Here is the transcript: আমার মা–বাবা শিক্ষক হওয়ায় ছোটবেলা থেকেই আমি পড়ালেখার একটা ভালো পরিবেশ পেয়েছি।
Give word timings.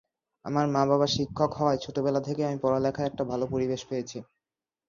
আমার 0.45 0.65
মা–বাবা 0.67 1.07
শিক্ষক 1.15 1.51
হওয়ায় 1.57 1.81
ছোটবেলা 1.83 2.21
থেকেই 2.27 2.47
আমি 2.47 2.57
পড়ালেখার 2.63 3.09
একটা 3.09 3.23
ভালো 3.31 3.45
পরিবেশ 3.53 3.81
পেয়েছি। 3.89 4.17